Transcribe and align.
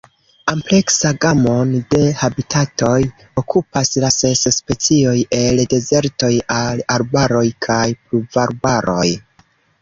Ampleksa 0.51 1.09
gamon 1.25 1.73
de 1.91 1.99
habitatoj 2.21 2.95
okupas 3.41 3.91
la 4.05 4.09
ses 4.15 4.41
specioj, 4.55 5.13
el 5.41 5.61
dezertoj 5.75 6.31
al 6.57 6.83
arbaroj 6.97 7.45
kaj 7.69 7.85
pluvarbaroj. 8.01 9.07